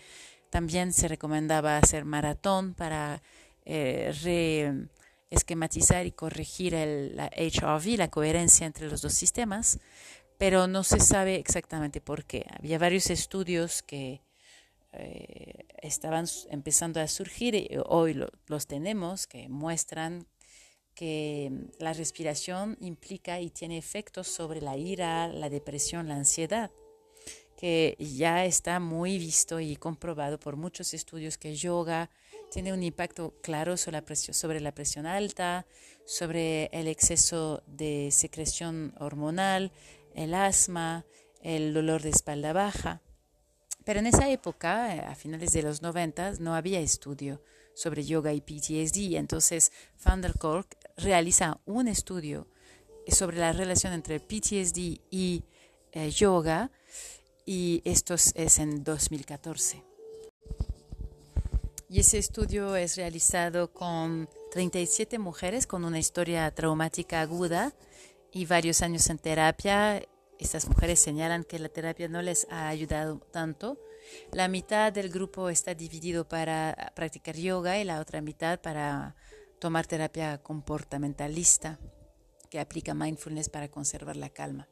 También 0.48 0.92
se 0.92 1.08
recomendaba 1.08 1.76
hacer 1.76 2.04
maratón 2.04 2.74
para 2.74 3.20
eh, 3.64 4.14
re, 4.22 4.88
esquematizar 5.30 6.06
y 6.06 6.12
corregir 6.12 6.74
el, 6.74 7.16
la 7.16 7.30
HRV, 7.36 7.96
la 7.96 8.10
coherencia 8.10 8.66
entre 8.66 8.88
los 8.88 9.00
dos 9.00 9.14
sistemas, 9.14 9.78
pero 10.38 10.66
no 10.66 10.84
se 10.84 11.00
sabe 11.00 11.36
exactamente 11.36 12.00
por 12.00 12.24
qué. 12.24 12.46
Había 12.58 12.78
varios 12.78 13.10
estudios 13.10 13.82
que 13.82 14.22
eh, 14.92 15.66
estaban 15.82 16.26
empezando 16.50 17.00
a 17.00 17.06
surgir 17.06 17.54
y 17.54 17.68
hoy 17.86 18.20
los 18.46 18.66
tenemos 18.66 19.26
que 19.26 19.48
muestran 19.48 20.26
que 20.94 21.52
la 21.78 21.92
respiración 21.92 22.76
implica 22.80 23.40
y 23.40 23.50
tiene 23.50 23.78
efectos 23.78 24.26
sobre 24.26 24.60
la 24.60 24.76
ira, 24.76 25.28
la 25.28 25.48
depresión, 25.48 26.08
la 26.08 26.16
ansiedad, 26.16 26.70
que 27.56 27.96
ya 27.98 28.44
está 28.44 28.80
muy 28.80 29.18
visto 29.18 29.60
y 29.60 29.76
comprobado 29.76 30.40
por 30.40 30.56
muchos 30.56 30.92
estudios 30.92 31.38
que 31.38 31.54
yoga 31.54 32.10
tiene 32.50 32.72
un 32.72 32.82
impacto 32.82 33.34
claro 33.42 33.76
sobre 33.76 34.60
la, 34.60 34.72
presión, 34.72 35.06
alta, 35.06 35.66
sobre 36.04 36.66
el 36.72 36.88
exceso 36.88 37.62
de 37.66 38.10
secreción 38.10 38.94
hormonal, 38.98 39.72
el 40.14 40.34
asma, 40.34 41.06
el 41.42 41.72
dolor 41.72 42.02
de 42.02 42.10
espalda 42.10 42.52
baja. 42.52 43.00
Pero 43.84 44.00
en 44.00 44.06
esa 44.06 44.28
época, 44.28 44.92
a 45.08 45.14
finales 45.14 45.52
de 45.52 45.62
los 45.62 45.80
90, 45.80 46.34
no 46.40 46.54
había 46.54 46.80
estudio 46.80 47.42
sobre 47.74 48.04
yoga 48.04 48.32
y 48.32 48.40
PTSD. 48.40 49.16
Entonces, 49.16 49.72
Van 50.04 50.20
der 50.20 50.34
Kolk 50.38 50.76
realiza 50.96 51.60
un 51.64 51.88
estudio 51.88 52.46
sobre 53.08 53.38
la 53.38 53.52
relación 53.52 53.92
entre 53.92 54.20
PTSD 54.20 55.00
y 55.10 55.44
eh, 55.92 56.10
yoga 56.10 56.70
y 57.46 57.82
esto 57.84 58.14
es 58.14 58.58
en 58.58 58.84
2014. 58.84 59.89
Y 61.92 61.98
ese 61.98 62.18
estudio 62.18 62.76
es 62.76 62.96
realizado 62.96 63.72
con 63.72 64.28
37 64.52 65.18
mujeres 65.18 65.66
con 65.66 65.84
una 65.84 65.98
historia 65.98 66.48
traumática 66.52 67.20
aguda 67.20 67.74
y 68.30 68.46
varios 68.46 68.82
años 68.82 69.10
en 69.10 69.18
terapia, 69.18 70.00
estas 70.38 70.68
mujeres 70.68 71.00
señalan 71.00 71.42
que 71.42 71.58
la 71.58 71.68
terapia 71.68 72.06
no 72.06 72.22
les 72.22 72.46
ha 72.48 72.68
ayudado 72.68 73.18
tanto. 73.32 73.76
La 74.30 74.46
mitad 74.46 74.92
del 74.92 75.10
grupo 75.10 75.50
está 75.50 75.74
dividido 75.74 76.28
para 76.28 76.92
practicar 76.94 77.34
yoga 77.34 77.76
y 77.80 77.82
la 77.82 77.98
otra 77.98 78.20
mitad 78.20 78.60
para 78.60 79.16
tomar 79.58 79.84
terapia 79.84 80.40
comportamentalista 80.44 81.80
que 82.50 82.60
aplica 82.60 82.94
mindfulness 82.94 83.48
para 83.48 83.66
conservar 83.66 84.14
la 84.14 84.30
calma. 84.30 84.68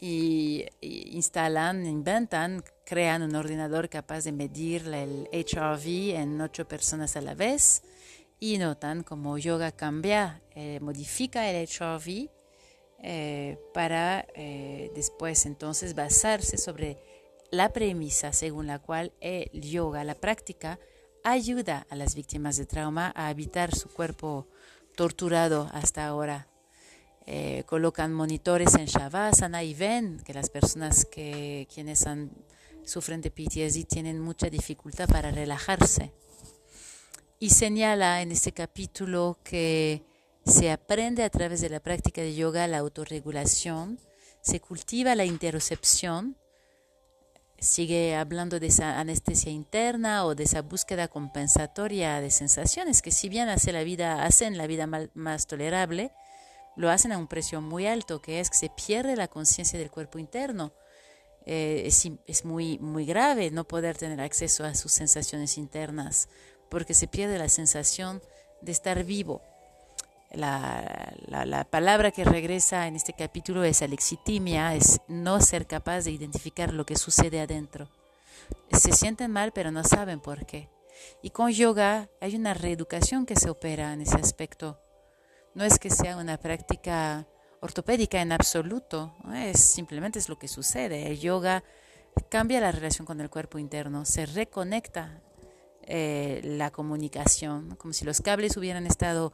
Y, 0.00 0.64
instalan, 0.80 1.84
inventan, 1.84 2.64
crean 2.86 3.22
un 3.22 3.36
ordenador 3.36 3.90
capaz 3.90 4.24
de 4.24 4.32
medir 4.32 4.86
el 4.88 5.28
HRV 5.30 6.16
en 6.16 6.40
ocho 6.40 6.66
personas 6.66 7.16
a 7.16 7.20
la 7.20 7.34
vez 7.34 7.82
y 8.38 8.56
notan 8.56 9.02
cómo 9.02 9.36
yoga 9.36 9.70
cambia, 9.72 10.42
eh, 10.54 10.80
modifica 10.80 11.50
el 11.50 11.68
HRV 11.68 12.30
eh, 13.02 13.58
para 13.74 14.26
eh, 14.34 14.90
después 14.94 15.44
entonces 15.44 15.94
basarse 15.94 16.56
sobre 16.56 16.98
la 17.50 17.72
premisa 17.72 18.32
según 18.32 18.66
la 18.66 18.78
cual 18.78 19.12
el 19.20 19.50
yoga, 19.60 20.04
la 20.04 20.14
práctica, 20.14 20.78
ayuda 21.24 21.86
a 21.90 21.96
las 21.96 22.14
víctimas 22.14 22.56
de 22.56 22.66
trauma 22.66 23.12
a 23.14 23.30
evitar 23.30 23.74
su 23.74 23.88
cuerpo 23.88 24.48
torturado 24.96 25.68
hasta 25.72 26.06
ahora. 26.06 26.49
Eh, 27.26 27.64
colocan 27.66 28.12
monitores 28.12 28.74
en 28.74 28.86
Shavasana 28.86 29.62
y 29.62 29.74
ven 29.74 30.20
que 30.24 30.34
las 30.34 30.50
personas 30.50 31.04
que 31.04 31.68
quienes 31.72 32.06
han, 32.06 32.30
sufren 32.84 33.20
de 33.20 33.30
PTSD 33.30 33.86
tienen 33.86 34.20
mucha 34.20 34.50
dificultad 34.50 35.08
para 35.08 35.30
relajarse. 35.30 36.12
Y 37.38 37.50
señala 37.50 38.20
en 38.22 38.32
este 38.32 38.52
capítulo 38.52 39.38
que 39.44 40.02
se 40.44 40.70
aprende 40.70 41.22
a 41.22 41.30
través 41.30 41.60
de 41.60 41.68
la 41.68 41.80
práctica 41.80 42.20
de 42.20 42.34
yoga 42.34 42.66
la 42.66 42.78
autorregulación, 42.78 43.98
se 44.40 44.60
cultiva 44.60 45.14
la 45.14 45.24
interocepción, 45.24 46.36
sigue 47.58 48.16
hablando 48.16 48.58
de 48.58 48.68
esa 48.68 48.98
anestesia 48.98 49.52
interna 49.52 50.24
o 50.24 50.34
de 50.34 50.44
esa 50.44 50.62
búsqueda 50.62 51.08
compensatoria 51.08 52.20
de 52.20 52.30
sensaciones 52.30 53.02
que 53.02 53.10
si 53.10 53.28
bien 53.28 53.48
hace 53.48 53.72
la 53.72 53.84
vida, 53.84 54.24
hacen 54.24 54.56
la 54.56 54.66
vida 54.66 54.86
más 55.14 55.46
tolerable, 55.46 56.10
lo 56.76 56.90
hacen 56.90 57.12
a 57.12 57.18
un 57.18 57.26
precio 57.26 57.60
muy 57.60 57.86
alto, 57.86 58.20
que 58.22 58.40
es 58.40 58.50
que 58.50 58.56
se 58.56 58.70
pierde 58.70 59.16
la 59.16 59.28
conciencia 59.28 59.78
del 59.78 59.90
cuerpo 59.90 60.18
interno. 60.18 60.72
Eh, 61.46 61.88
es, 62.26 62.44
muy, 62.44 62.78
muy 62.78 63.06
grave 63.06 63.50
no 63.50 63.64
poder 63.64 63.96
tener 63.96 64.20
acceso 64.20 64.64
a 64.64 64.74
sus 64.74 64.92
sensaciones 64.92 65.58
internas, 65.58 66.28
porque 66.68 66.94
se 66.94 67.08
pierde 67.08 67.38
la 67.38 67.48
sensación 67.48 68.22
de 68.60 68.72
estar 68.72 69.04
vivo. 69.04 69.42
La, 70.32 71.12
la, 71.26 71.64
palabra 71.64 72.12
que 72.12 72.24
regresa 72.24 72.86
en 72.86 72.94
este 72.94 73.14
capítulo 73.14 73.64
es 73.64 73.82
alexitimia, 73.82 74.76
es 74.76 75.00
no 75.08 75.40
ser 75.40 75.66
capaz 75.66 76.02
de 76.02 76.12
identificar 76.12 76.72
lo 76.72 76.86
que 76.86 76.96
sucede 76.96 77.40
adentro. 77.40 77.90
Se 78.70 78.92
sienten 78.92 79.32
mal, 79.32 79.52
pero 79.52 79.72
no 79.72 79.82
saben 79.82 80.20
por 80.20 80.46
qué. 80.46 80.68
Y 81.22 81.30
con 81.30 81.50
yoga 81.50 82.08
hay 82.20 82.36
una 82.36 82.54
reeducación 82.54 83.26
que 83.26 83.34
se 83.34 83.50
opera 83.50 83.92
en 83.92 84.02
ese 84.02 84.16
aspecto. 84.16 84.78
No 85.54 85.64
es 85.64 85.78
que 85.78 85.90
sea 85.90 86.16
una 86.16 86.36
práctica 86.36 87.26
ortopédica 87.60 88.22
en 88.22 88.32
absoluto, 88.32 89.14
es 89.34 89.60
simplemente 89.60 90.18
es 90.18 90.28
lo 90.28 90.38
que 90.38 90.48
sucede. 90.48 91.08
El 91.08 91.18
yoga 91.18 91.64
cambia 92.28 92.60
la 92.60 92.72
relación 92.72 93.04
con 93.04 93.20
el 93.20 93.30
cuerpo 93.30 93.58
interno, 93.58 94.04
se 94.04 94.26
reconecta 94.26 95.20
eh, 95.82 96.40
la 96.44 96.70
comunicación, 96.70 97.74
como 97.76 97.92
si 97.92 98.04
los 98.04 98.20
cables 98.20 98.56
hubieran 98.56 98.86
estado 98.86 99.32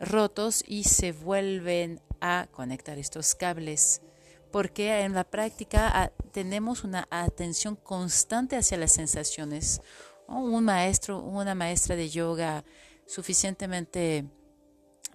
rotos 0.00 0.64
y 0.66 0.84
se 0.84 1.12
vuelven 1.12 2.00
a 2.20 2.48
conectar 2.50 2.98
estos 2.98 3.34
cables. 3.36 4.02
Porque 4.50 5.00
en 5.00 5.14
la 5.14 5.24
práctica 5.24 5.90
ah, 5.94 6.10
tenemos 6.32 6.84
una 6.84 7.06
atención 7.10 7.76
constante 7.76 8.56
hacia 8.56 8.78
las 8.78 8.92
sensaciones. 8.92 9.80
Un 10.26 10.64
maestro, 10.64 11.20
una 11.20 11.54
maestra 11.54 11.94
de 11.94 12.10
yoga 12.10 12.64
suficientemente 13.06 14.26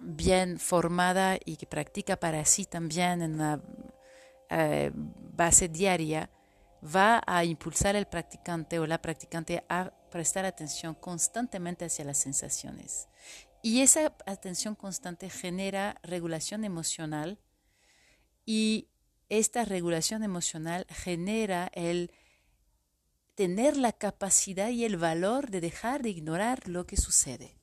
bien 0.00 0.58
formada 0.58 1.38
y 1.44 1.56
que 1.56 1.66
practica 1.66 2.16
para 2.16 2.44
sí 2.44 2.64
también 2.64 3.22
en 3.22 3.34
una 3.34 3.60
eh, 4.50 4.90
base 4.94 5.68
diaria, 5.68 6.30
va 6.82 7.22
a 7.26 7.44
impulsar 7.44 7.96
al 7.96 8.08
practicante 8.08 8.78
o 8.78 8.86
la 8.86 9.02
practicante 9.02 9.64
a 9.68 9.92
prestar 10.10 10.44
atención 10.44 10.94
constantemente 10.94 11.84
hacia 11.84 12.04
las 12.04 12.18
sensaciones. 12.18 13.08
Y 13.62 13.80
esa 13.80 14.14
atención 14.26 14.74
constante 14.74 15.28
genera 15.28 15.98
regulación 16.02 16.64
emocional 16.64 17.38
y 18.46 18.88
esta 19.28 19.64
regulación 19.64 20.22
emocional 20.22 20.86
genera 20.88 21.70
el 21.74 22.12
tener 23.34 23.76
la 23.76 23.92
capacidad 23.92 24.70
y 24.70 24.84
el 24.84 24.96
valor 24.96 25.50
de 25.50 25.60
dejar 25.60 26.02
de 26.02 26.10
ignorar 26.10 26.66
lo 26.68 26.86
que 26.86 26.96
sucede. 26.96 27.57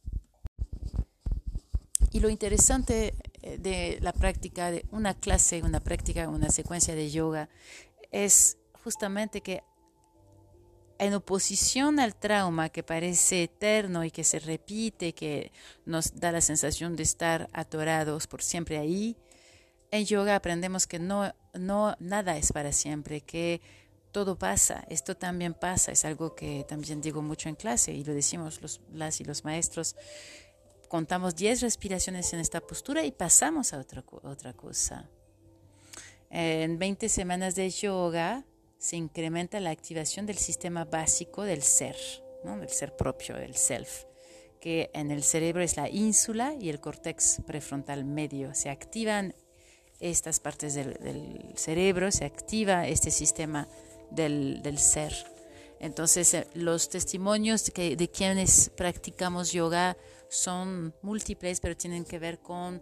Y 2.16 2.22
lo 2.22 2.30
interesante 2.30 3.14
eh, 3.42 3.58
de 3.58 4.00
la 4.00 4.14
práctica 4.14 4.72
de 4.72 4.86
una 4.92 5.16
clase, 5.16 5.62
una 5.64 5.82
práctica, 5.82 6.30
una 6.30 6.50
secuencia 6.50 6.96
de 6.96 7.12
yoga 7.12 7.50
es 8.10 8.58
justamente 8.86 9.42
que 9.42 9.64
en 10.98 11.14
oposición 11.14 12.00
al 12.00 12.16
trauma 12.16 12.70
que 12.70 12.84
parece 12.84 13.44
eterno 13.44 14.06
y 14.06 14.12
que 14.12 14.24
se 14.24 14.40
repite, 14.40 15.12
que 15.12 15.52
nos 15.84 16.18
da 16.18 16.32
la 16.32 16.40
sensación 16.40 16.96
de 16.96 17.04
estar 17.04 17.50
atorados 17.52 18.28
por 18.28 18.42
siempre 18.42 18.78
ahí, 18.78 19.18
en 19.92 20.06
yoga 20.06 20.38
aprendemos 20.38 20.88
que 20.88 21.00
no, 21.00 21.34
no 21.54 21.98
nada 22.00 22.38
es 22.38 22.54
para 22.54 22.72
siempre, 22.72 23.20
que 23.20 23.60
todo 24.14 24.38
pasa, 24.38 24.86
esto 24.88 25.18
también 25.18 25.54
pasa, 25.54 25.92
es 25.92 26.06
algo 26.06 26.34
que 26.34 26.66
también 26.66 27.02
digo 27.02 27.22
mucho 27.22 27.50
en 27.50 27.56
clase 27.56 27.92
y 27.92 28.06
lo 28.06 28.14
decimos 28.14 28.62
los, 28.62 28.80
las 28.94 29.20
y 29.20 29.26
los 29.26 29.44
maestros. 29.44 29.98
Contamos 30.88 31.36
10 31.36 31.62
respiraciones 31.62 32.34
en 32.34 32.40
esta 32.40 32.62
postura 32.62 33.04
y 33.06 33.12
pasamos 33.12 33.74
a 33.74 33.80
otra, 33.80 34.04
otra 34.24 34.54
cosa. 34.54 35.10
En 36.30 36.78
20 36.78 37.10
semanas 37.10 37.56
de 37.56 37.70
yoga, 37.70 38.46
se 38.78 38.98
incrementa 38.98 39.60
la 39.60 39.72
activación 39.72 40.26
del 40.26 40.38
sistema 40.38 40.86
básico 40.86 41.44
del 41.44 41.64
ser, 41.64 41.96
del 42.44 42.70
ser 42.70 42.96
propio, 42.96 43.36
del 43.36 43.56
self, 43.56 44.04
que 44.60 44.92
en 44.94 45.12
el 45.12 45.24
cerebro 45.24 45.64
es 45.64 45.78
la 45.78 45.90
ínsula 45.90 46.54
y 46.60 46.70
el 46.70 46.80
córtex 46.80 47.42
prefrontal 47.48 48.06
medio. 48.06 48.54
Se 48.54 48.70
activan 48.70 49.34
estas 50.00 50.40
partes 50.40 50.76
del, 50.76 51.54
cerebro, 51.56 52.12
se 52.12 52.26
activa 52.26 52.88
este 52.88 53.12
sistema 53.12 53.68
del, 54.12 54.78
ser. 54.78 55.14
Entonces, 55.80 56.34
eh, 56.34 56.48
los 56.54 56.90
testimonios 56.90 57.66
de 57.66 58.10
quienes 58.14 58.70
practicamos 58.76 59.52
yoga 59.52 59.98
son 60.30 60.94
múltiples, 61.02 61.60
pero 61.60 61.76
tienen 61.76 62.06
que 62.06 62.20
ver 62.20 62.40
con 62.40 62.82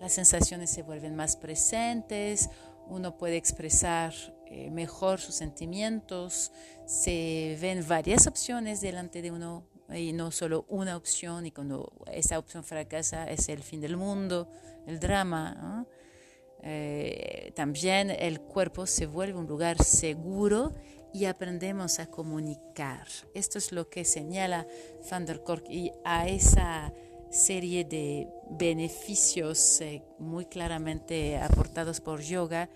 las 0.00 0.12
sensaciones 0.12 0.70
se 0.70 0.82
vuelven 0.82 1.14
más 1.16 1.36
presentes, 1.36 2.50
uno 2.86 3.16
puede 3.16 3.36
expresar 3.36 4.12
eh, 4.46 4.70
mejor 4.70 5.20
sus 5.20 5.34
sentimientos, 5.34 6.52
se 6.84 7.56
ven 7.60 7.86
varias 7.88 8.26
opciones 8.26 8.80
delante 8.80 9.22
de 9.22 9.30
uno 9.30 9.66
y 9.92 10.12
no 10.12 10.30
solo 10.30 10.64
una 10.68 10.96
opción 10.96 11.46
y 11.46 11.50
cuando 11.50 11.92
esa 12.12 12.38
opción 12.38 12.64
fracasa 12.64 13.30
es 13.30 13.48
el 13.48 13.62
fin 13.62 13.80
del 13.80 13.96
mundo, 13.96 14.48
el 14.86 14.98
drama. 14.98 15.86
Eh, 16.62 17.52
también 17.54 18.10
el 18.10 18.40
cuerpo 18.40 18.86
se 18.86 19.06
vuelve 19.06 19.38
un 19.38 19.46
lugar 19.46 19.82
seguro 19.82 20.72
y 21.14 21.24
aprendemos 21.24 22.00
a 22.00 22.06
comunicar. 22.06 23.06
Esto 23.32 23.56
es 23.56 23.72
lo 23.72 23.88
que 23.88 24.04
señala 24.04 24.66
Van 25.10 25.24
der 25.24 25.42
Kolk 25.42 25.70
y 25.70 25.92
a 26.04 26.28
esa 26.28 26.92
serie 27.30 27.84
de 27.84 28.28
beneficios 28.50 29.80
eh, 29.80 30.02
muy 30.18 30.44
claramente 30.46 31.38
aportados 31.38 32.00
por 32.00 32.20
yoga 32.20 32.68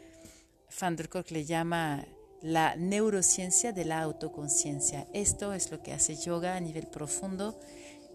Van 0.80 0.96
der 0.96 1.08
Kolk 1.08 1.30
le 1.30 1.44
llama 1.44 2.06
la 2.40 2.76
neurociencia 2.76 3.72
de 3.72 3.84
la 3.84 4.02
autoconciencia. 4.02 5.08
Esto 5.12 5.52
es 5.52 5.70
lo 5.72 5.82
que 5.82 5.92
hace 5.92 6.14
yoga 6.14 6.56
a 6.56 6.60
nivel 6.60 6.86
profundo 6.86 7.58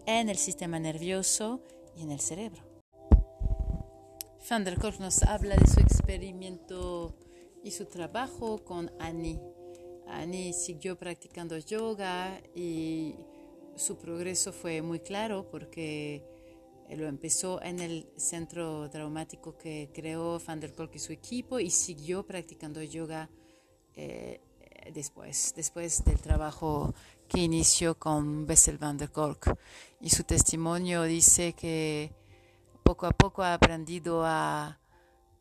en 0.06 0.28
el 0.28 0.38
sistema 0.38 0.78
nervioso 0.78 1.60
y 1.96 2.02
en 2.02 2.10
el 2.12 2.20
cerebro. 2.20 2.62
Van 4.48 4.64
der 4.64 4.78
Kolk 4.78 4.98
nos 5.00 5.22
habla 5.24 5.56
de 5.56 5.66
su 5.66 5.80
experimento 5.80 7.16
y 7.62 7.72
su 7.72 7.86
trabajo 7.86 8.64
con 8.64 8.90
Annie. 8.98 9.40
Annie 10.06 10.52
siguió 10.52 10.96
practicando 10.96 11.56
yoga 11.58 12.40
y 12.54 13.16
su 13.76 13.96
progreso 13.96 14.52
fue 14.52 14.82
muy 14.82 15.00
claro 15.00 15.48
porque 15.50 16.22
lo 16.90 17.06
empezó 17.06 17.62
en 17.62 17.80
el 17.80 18.06
centro 18.16 18.88
traumático 18.90 19.56
que 19.56 19.90
creó 19.92 20.40
Van 20.46 20.60
der 20.60 20.74
Kolk 20.74 20.94
y 20.94 20.98
su 20.98 21.12
equipo 21.12 21.58
y 21.58 21.70
siguió 21.70 22.26
practicando 22.26 22.82
yoga 22.82 23.28
eh, 23.96 24.40
después, 24.92 25.54
después 25.56 26.04
del 26.04 26.20
trabajo 26.20 26.94
que 27.28 27.40
inició 27.40 27.98
con 27.98 28.46
Bessel 28.46 28.78
Van 28.78 28.96
der 28.96 29.10
Kolk. 29.10 29.56
Y 30.00 30.10
su 30.10 30.24
testimonio 30.24 31.04
dice 31.04 31.54
que 31.54 32.12
poco 32.82 33.06
a 33.06 33.12
poco 33.12 33.42
ha 33.42 33.54
aprendido 33.54 34.22
a, 34.24 34.78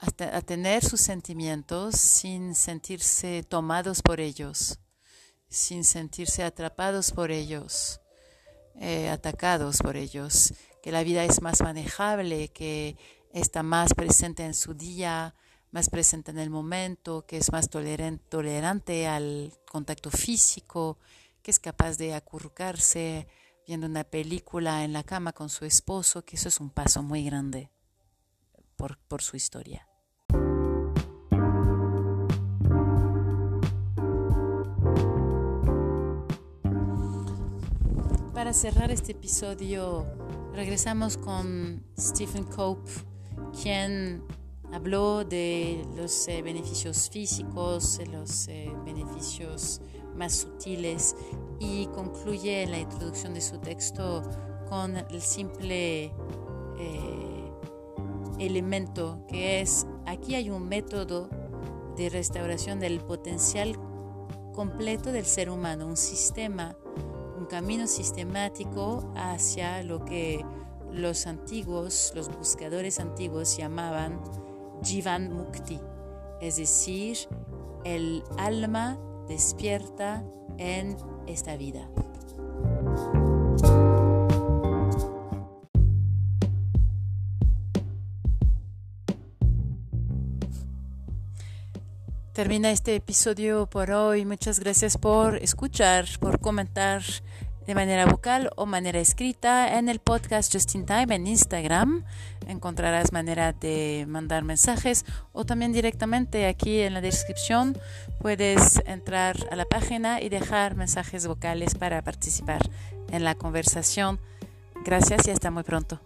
a, 0.06 0.42
tener 0.42 0.84
sus 0.84 1.00
sentimientos 1.00 1.96
sin 1.96 2.56
sentirse 2.56 3.44
tomados 3.44 4.02
por 4.02 4.20
ellos, 4.20 4.80
sin 5.50 5.86
sentirse 5.86 6.44
atrapados 6.44 7.12
por 7.12 7.32
ellos, 7.32 8.02
eh, 8.80 9.10
atacados 9.10 9.78
por 9.78 9.96
ellos, 9.96 10.54
que 10.82 10.92
la 10.92 11.04
vida 11.04 11.24
es 11.24 11.42
más 11.42 11.62
manejable, 11.62 12.50
que 12.50 12.98
está 13.32 13.63
más 13.63 13.94
presente 13.94 14.44
en 14.44 14.54
su 14.54 14.74
día, 14.74 15.36
más 15.72 15.89
presente 15.89 16.32
en 16.32 16.39
el 16.39 16.50
momento, 16.50 17.26
que 17.26 17.38
es 17.38 17.52
más 17.52 17.70
tolerante 17.70 19.08
al 19.08 19.54
contacto 19.72 20.12
físico, 20.12 20.98
que 21.42 21.52
es 21.52 21.60
capaz 21.60 21.98
de 21.98 22.13
acurrucarse 22.13 23.28
viendo 23.66 23.88
una 23.88 24.04
película 24.04 24.84
en 24.84 24.92
la 24.92 25.04
cama 25.04 25.32
con 25.32 25.50
su 25.50 25.63
esposo, 25.63 26.26
que 26.26 26.36
eso 26.36 26.50
es 26.50 26.60
un 26.60 26.70
paso 26.70 27.02
muy 27.02 27.24
grande 27.24 27.72
por, 28.76 28.98
por 28.98 29.22
su 29.22 29.38
historia. 29.38 29.88
Para 38.34 38.52
cerrar 38.52 38.89
este 38.89 39.12
episodio, 39.12 40.08
regresamos 40.56 41.17
con 41.17 41.84
Stephen 42.00 42.43
Cope, 42.46 42.91
quien 43.62 44.24
habló 44.72 45.24
de 45.24 45.86
los 45.96 46.28
eh, 46.28 46.41
beneficios 46.41 47.12
físicos, 47.12 48.02
los 48.12 48.48
eh, 48.48 48.74
beneficios 48.86 49.82
más 50.15 50.34
sutiles 50.34 51.15
y 51.60 51.86
concluye 51.88 52.65
la 52.65 52.80
introducción 52.80 53.36
de 53.36 53.41
su 53.41 53.60
texto 53.60 54.24
con 54.67 54.98
el 54.98 55.22
simple 55.22 56.06
eh, 56.80 57.52
elemento 58.39 59.28
que 59.28 59.62
es, 59.62 59.86
aquí 60.08 60.34
hay 60.34 60.50
un 60.50 60.67
método 60.67 61.30
de 61.96 62.10
restauración 62.10 62.80
del 62.80 63.00
potencial 63.00 63.78
completo 64.56 65.12
del 65.12 65.26
ser 65.26 65.52
humano, 65.52 65.86
un 65.86 65.98
sistema 65.98 66.76
camino 67.54 67.86
sistemático 67.86 69.13
hacia 69.16 69.84
lo 69.84 70.04
que 70.06 70.44
los 70.92 71.28
antiguos, 71.28 72.12
los 72.16 72.36
buscadores 72.36 73.00
antiguos 73.00 73.56
llamaban 73.56 74.20
Jivan 74.82 75.32
Mukti, 75.32 75.80
es 76.42 76.56
decir, 76.56 77.16
el 77.84 78.24
alma 78.39 78.98
despierta 79.28 80.24
en 80.58 80.98
esta 81.28 81.56
vida. 81.56 81.88
Termina 92.34 92.72
este 92.72 92.96
episodio 92.96 93.68
por 93.68 93.92
hoy. 93.92 94.26
Muchas 94.26 94.60
gracias 94.60 94.98
por 94.98 95.36
escuchar, 95.36 96.08
por 96.20 96.39
comentar 96.39 97.04
de 97.65 97.76
manera 97.76 98.06
vocal 98.06 98.49
o 98.56 98.65
manera 98.65 98.99
escrita 98.99 99.78
en 99.78 99.89
el 99.89 99.99
podcast 99.99 100.52
Just 100.54 100.76
in 100.76 100.86
Time 100.86 101.15
en 101.15 101.28
Instagram. 101.28 102.04
Encontrarás 102.47 103.12
manera 103.12 103.54
de 103.54 104.06
mandar 104.08 104.43
mensajes 104.43 105.06
o 105.32 105.45
también 105.45 105.71
directamente 105.71 106.47
aquí 106.47 106.82
en 106.82 106.93
la 106.93 107.02
descripción 107.02 107.78
puedes 108.19 108.82
entrar 108.86 109.36
a 109.52 109.56
la 109.56 109.65
página 109.65 110.21
y 110.21 110.30
dejar 110.30 110.76
mensajes 110.76 111.28
vocales 111.28 111.76
para 111.76 112.02
participar 112.02 112.62
en 113.12 113.23
la 113.23 113.36
conversación. 113.36 114.19
Gracias 114.84 115.28
y 115.28 115.32
hasta 115.32 115.52
muy 115.52 115.63
pronto. 115.63 116.02